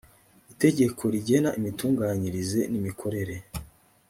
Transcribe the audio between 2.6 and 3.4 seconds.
n imikorere